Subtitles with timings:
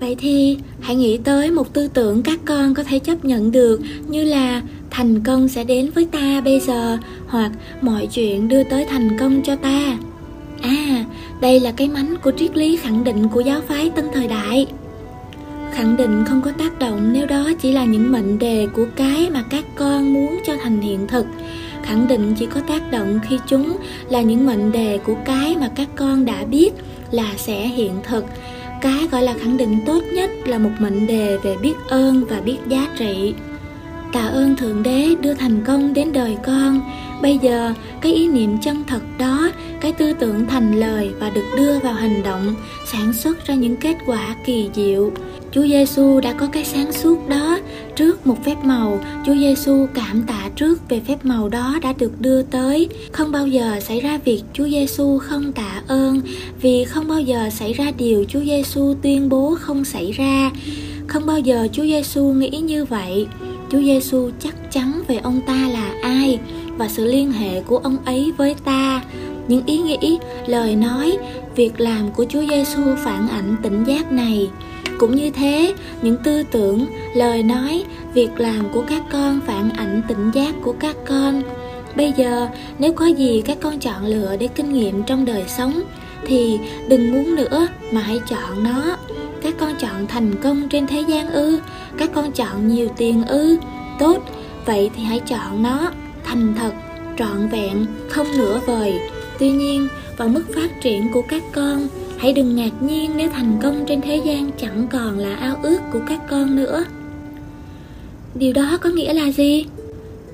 [0.00, 3.80] vậy thì hãy nghĩ tới một tư tưởng các con có thể chấp nhận được
[4.08, 7.50] như là thành công sẽ đến với ta bây giờ hoặc
[7.80, 9.98] mọi chuyện đưa tới thành công cho ta.
[10.62, 11.04] À
[11.40, 14.66] đây là cái mánh của triết lý khẳng định của giáo phái tân thời đại.
[15.72, 19.30] Khẳng định không có tác động nếu đó chỉ là những mệnh đề của cái
[19.30, 21.26] mà các con muốn cho thành hiện thực.
[21.82, 23.76] Khẳng định chỉ có tác động khi chúng
[24.08, 26.70] là những mệnh đề của cái mà các con đã biết
[27.10, 28.24] là sẽ hiện thực
[28.80, 32.40] cái gọi là khẳng định tốt nhất là một mệnh đề về biết ơn và
[32.40, 33.34] biết giá trị
[34.12, 36.80] tạ ơn thượng đế đưa thành công đến đời con.
[37.22, 41.44] Bây giờ, cái ý niệm chân thật đó, cái tư tưởng thành lời và được
[41.56, 42.54] đưa vào hành động,
[42.92, 45.12] sản xuất ra những kết quả kỳ diệu.
[45.52, 47.58] Chúa Giêsu đã có cái sáng suốt đó
[47.96, 49.00] trước một phép màu.
[49.26, 52.88] Chúa Giêsu cảm tạ trước về phép màu đó đã được đưa tới.
[53.12, 56.20] Không bao giờ xảy ra việc Chúa Giêsu không tạ ơn,
[56.60, 60.50] vì không bao giờ xảy ra điều Chúa Giêsu tuyên bố không xảy ra.
[61.06, 63.26] Không bao giờ Chúa Giêsu nghĩ như vậy.
[63.70, 66.38] Chúa Giêsu chắc chắn về ông ta là ai
[66.76, 69.02] và sự liên hệ của ông ấy với ta.
[69.48, 71.18] Những ý nghĩ, lời nói,
[71.56, 74.50] việc làm của chúa giêsu phản ảnh tỉnh giác này.
[74.98, 80.02] Cũng như thế, những tư tưởng, lời nói, việc làm của các con phản ảnh
[80.08, 81.42] tỉnh giác của các con
[81.96, 85.80] bây giờ, nếu có gì các con chọn lựa để kinh nghiệm trong đời sống,
[86.26, 86.58] thì
[86.88, 88.96] đừng muốn nữa mà hãy chọn nó.
[89.42, 91.60] Các con chọn thành công trên thế gian ư,
[91.98, 93.58] các con chọn nhiều tiền ư.
[93.98, 94.18] Tốt,
[94.66, 95.90] vậy thì hãy chọn nó,
[96.24, 96.72] thành thật,
[97.18, 98.94] trọn vẹn, không nửa vời.
[99.38, 103.58] Tuy nhiên, vào mức phát triển của các con, hãy đừng ngạc nhiên nếu thành
[103.62, 106.84] công trên thế gian chẳng còn là ao ước của các con nữa.
[108.34, 109.64] Điều đó có nghĩa là gì?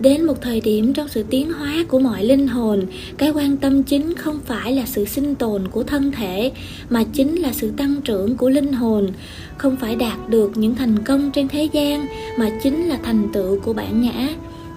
[0.00, 2.84] Đến một thời điểm trong sự tiến hóa của mọi linh hồn,
[3.16, 6.52] cái quan tâm chính không phải là sự sinh tồn của thân thể,
[6.90, 9.08] mà chính là sự tăng trưởng của linh hồn.
[9.56, 12.06] Không phải đạt được những thành công trên thế gian,
[12.38, 14.28] mà chính là thành tựu của bản ngã.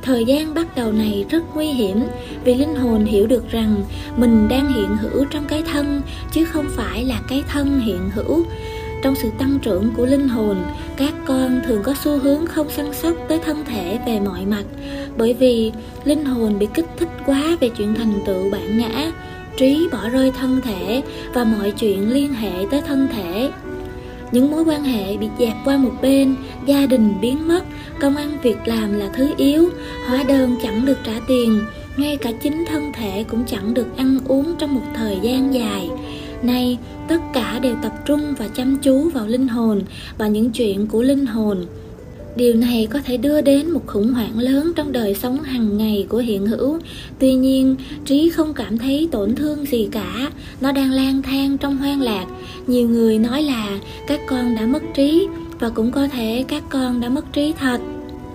[0.03, 1.99] Thời gian bắt đầu này rất nguy hiểm,
[2.43, 3.75] vì linh hồn hiểu được rằng
[4.17, 6.01] mình đang hiện hữu trong cái thân,
[6.33, 8.43] chứ không phải là cái thân hiện hữu
[9.01, 10.57] trong sự tăng trưởng của linh hồn,
[10.97, 14.63] các con thường có xu hướng không săn sóc tới thân thể về mọi mặt.
[15.17, 15.71] Bởi vì
[16.03, 19.11] linh hồn bị kích thích quá về chuyện thành tựu bản ngã,
[19.57, 21.03] trí bỏ rơi thân thể
[21.33, 23.51] và mọi chuyện liên hệ tới thân thể.
[24.31, 26.35] Những mối quan hệ bị dẹp qua một bên,
[26.65, 27.63] gia đình biến mất,
[27.99, 29.69] công ăn việc làm là thứ yếu,
[30.07, 31.61] hóa đơn chẳng được trả tiền,
[31.97, 35.89] ngay cả chính thân thể cũng chẳng được ăn uống trong một thời gian dài
[36.43, 39.81] nay, tất cả đều tập trung và chăm chú vào linh hồn
[40.17, 41.65] và những chuyện của linh hồn.
[42.35, 46.05] Điều này có thể đưa đến một khủng hoảng lớn trong đời sống hàng ngày
[46.09, 46.79] của hiện hữu.
[47.19, 47.75] Tuy nhiên,
[48.05, 50.31] trí không cảm thấy tổn thương gì cả.
[50.61, 52.25] Nó đang lang thang trong hoang lạc.
[52.67, 55.27] Nhiều người nói là các con đã mất trí
[55.59, 57.81] và cũng có thể các con đã mất trí thật.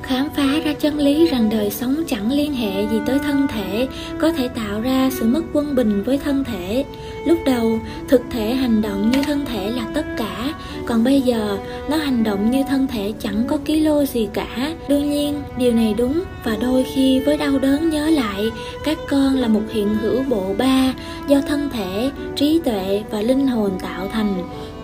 [0.03, 3.89] Khám phá ra chân lý rằng đời sống chẳng liên hệ gì tới thân thể,
[4.19, 6.85] có thể tạo ra sự mất quân bình với thân thể
[7.27, 10.55] lúc đầu, thực thể hành động như thân thể là tất cả.
[10.87, 11.59] Còn bây giờ,
[11.91, 14.75] nó hành động như thân thể chẳng có ký lô gì cả.
[14.89, 16.23] Đương nhiên, điều này đúng.
[16.45, 18.51] Và đôi khi với đau đớn, nhớ lại,
[18.85, 20.95] các con là một hiện hữu bộ ba
[21.29, 24.35] do thân thể, trí tuệ và linh hồn tạo thành.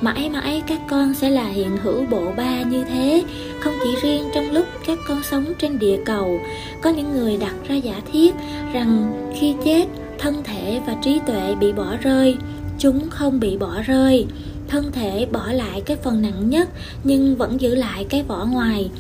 [0.01, 3.25] Mãi mãi các con sẽ là hiện hữu bộ ba như thế.
[3.61, 6.41] Không chỉ riêng trong lúc các con sống trên địa cầu.
[6.81, 8.35] Có những người đặt ra giả thiết
[8.73, 9.87] rằng khi chết
[10.23, 12.37] thân thể và trí tuệ bị bỏ rơi,
[12.79, 14.27] chúng không bị bỏ rơi.
[14.69, 16.69] Thân thể bỏ lại cái phần nặng nhất,
[17.05, 18.91] nhưng vẫn giữ lại cái vỏ ngoài.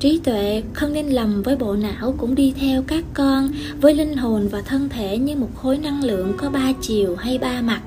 [0.00, 3.48] Trí tuệ không nên lầm với bộ não cũng đi theo các con,
[3.80, 7.38] với linh hồn và thân thể như một khối năng lượng có ba chiều hay
[7.38, 7.80] ba mặt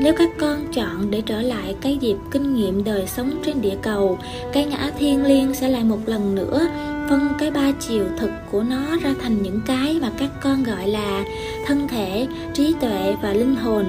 [0.00, 3.76] nếu các con chọn để trở lại cái dịp kinh nghiệm đời sống trên địa
[3.82, 4.18] cầu,
[4.52, 6.68] cái ngã thiên liêng sẽ lại một lần nữa
[7.08, 10.88] phân cái ba chiều thực của nó ra thành những cái mà các con gọi
[10.88, 11.24] là
[11.66, 13.84] thân thể, trí tuệ và linh hồn.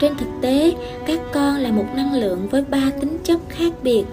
[0.00, 0.74] Trên thực tế,
[1.06, 4.04] các con là một năng lượng với ba tính chất khác biệt.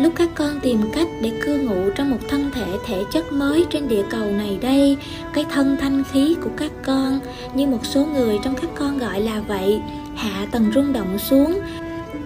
[0.00, 3.64] Lúc các con tìm cách để cư ngụ trong một thân thể thể chất mới
[3.70, 4.96] trên địa cầu này đây,
[5.32, 7.20] cái thân thanh khí của các con,
[7.54, 9.80] như một số người trong các con gọi là vậy
[10.24, 11.58] hạ tầng rung động xuống.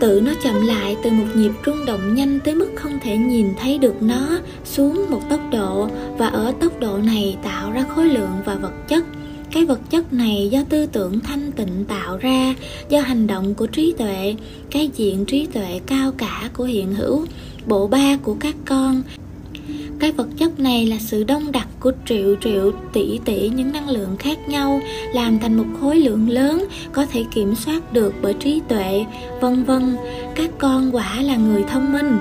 [0.00, 3.54] Tự nó chậm lại từ một nhịp rung động nhanh tới mức không thể nhìn
[3.60, 8.06] thấy được nó, xuống một tốc độ và ở tốc độ này tạo ra khối
[8.06, 9.04] lượng và vật chất.
[9.52, 12.54] Cái vật chất này do tư tưởng thanh tịnh tạo ra,
[12.88, 14.34] do hành động của trí tuệ,
[14.70, 17.24] cái diện trí tuệ cao cả của hiện hữu,
[17.66, 19.02] bộ ba của các con
[19.98, 23.88] cái vật chất này là sự đông đặc của triệu triệu tỷ tỷ những năng
[23.88, 24.80] lượng khác nhau,
[25.14, 29.04] làm thành một khối lượng lớn, có thể kiểm soát được bởi trí tuệ,
[29.40, 29.96] vân vân.
[30.34, 32.18] Các con quả là người thông minh.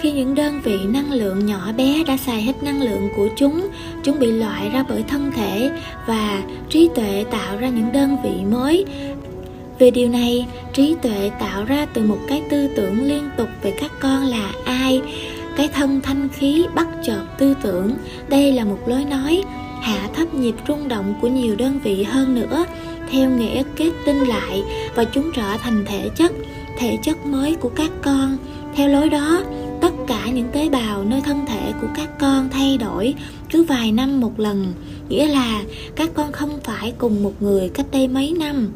[0.00, 3.68] Khi những đơn vị năng lượng nhỏ bé đã xài hết năng lượng của chúng
[4.04, 5.70] chúng bị loại ra bởi thân thể
[6.06, 8.84] và trí tuệ tạo ra những đơn vị mới.
[9.78, 13.74] Về điều này, trí tuệ tạo ra từ một cái tư tưởng liên tục về
[13.80, 15.02] các con là ai?
[15.56, 17.92] Cái thân thanh khí bắt chợt tư tưởng,
[18.28, 19.42] đây là một lối nói
[19.82, 22.64] hạ thấp nhịp rung động của nhiều đơn vị hơn nữa,
[23.10, 24.62] theo nghĩa kết tinh lại
[24.94, 26.32] và chúng trở thành thể chất
[26.78, 28.36] thể chất mới của các con.
[28.74, 29.44] Theo lối đó,
[29.80, 33.14] tất cả những tế bào nơi thân thể của các con thay đổi
[33.50, 34.72] cứ vài năm một lần,
[35.08, 35.62] nghĩa là
[35.96, 38.68] các con không phải cùng một người cách đây mấy năm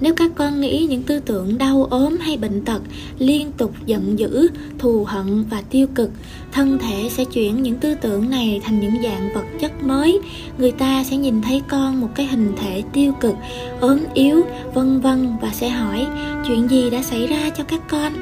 [0.00, 2.82] nếu các con nghĩ những tư tưởng đau ốm hay bệnh tật
[3.18, 4.48] liên tục giận dữ,
[4.78, 6.10] thù hận và tiêu cực,
[6.52, 10.20] thân thể sẽ chuyển những tư tưởng này thành những dạng vật chất mới.
[10.58, 13.34] Người ta sẽ nhìn thấy con một cái hình thể tiêu cực,
[13.80, 16.06] ốm yếu, vân vân và sẽ hỏi,
[16.46, 18.12] chuyện gì đã xảy ra cho các con?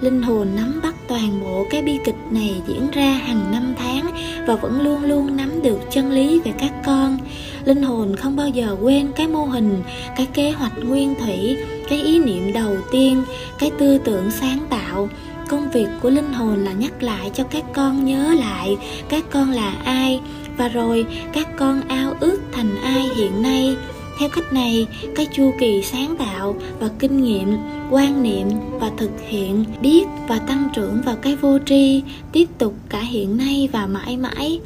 [0.00, 4.11] Linh hồn nắm bắt toàn bộ cái bi kịch này diễn ra hàng năm tháng
[4.46, 7.18] và vẫn luôn luôn nắm được chân lý về các con.
[7.64, 9.82] Linh hồn không bao giờ quên cái mô hình,
[10.16, 11.56] cái kế hoạch nguyên thủy,
[11.88, 13.22] cái ý niệm đầu tiên,
[13.58, 15.08] cái tư tưởng sáng tạo.
[15.48, 18.76] Công việc của linh hồn là nhắc lại cho các con nhớ lại
[19.08, 20.20] các con là ai
[20.56, 23.76] và rồi các con ao ước thành ai hiện nay
[24.22, 27.56] theo cách này, cái chu kỳ sáng tạo và kinh nghiệm,
[27.90, 28.48] quan niệm
[28.80, 32.02] và thực hiện, biết và tăng trưởng vào cái vô tri
[32.32, 34.60] tiếp tục cả hiện nay và mãi mãi.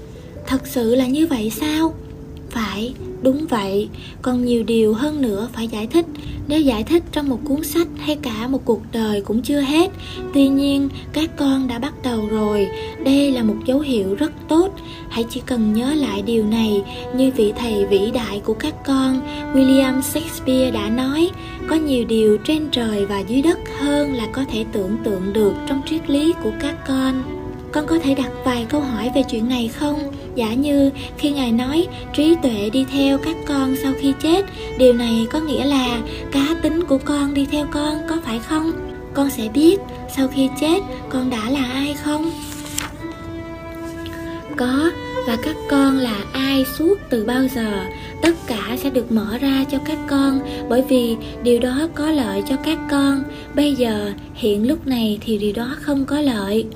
[0.46, 1.94] Thật sự là như vậy sao?
[2.50, 2.94] Phải
[3.26, 3.88] đúng vậy,
[4.22, 6.06] còn nhiều điều hơn nữa phải giải thích.
[6.48, 9.90] Nếu giải thích trong một cuốn sách hay cả một cuộc đời cũng chưa hết,
[10.34, 12.68] tuy nhiên các con đã bắt đầu rồi.
[13.04, 14.74] Đây là một dấu hiệu rất tốt.
[15.08, 16.82] Hãy chỉ cần nhớ lại điều này,
[17.16, 19.20] như vị thầy vĩ đại của các con,
[19.54, 21.30] william shakespeare đã nói,
[21.68, 25.52] có nhiều điều trên trời và dưới đất hơn là có thể tưởng tượng được
[25.68, 27.22] trong triết lý của các con.
[27.72, 29.98] Con có thể đặt vài câu hỏi về chuyện này không?
[30.36, 34.44] Giả như khi ngài nói, trí tuệ đi theo các con sau khi chết,
[34.78, 36.00] điều này có nghĩa là
[36.32, 38.72] cá tính của con đi theo con, có phải không?
[39.14, 39.76] Con sẽ biết
[40.16, 42.30] sau khi chết con đã là ai không?
[44.56, 44.90] Có,
[45.26, 47.84] và các con là ai suốt từ bao giờ,
[48.22, 52.42] tất cả sẽ được mở ra cho các con, bởi vì điều đó có lợi
[52.48, 53.22] cho các con.
[53.54, 56.66] Bây giờ, hiện lúc này thì điều đó không có lợi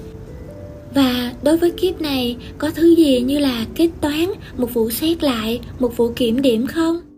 [0.94, 4.24] và đối với kiếp này, có thứ gì như là kết toán,
[4.56, 7.09] một vụ xét lại, một vụ kiểm điểm không?